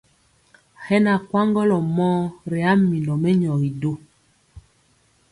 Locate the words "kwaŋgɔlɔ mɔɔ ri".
1.27-2.59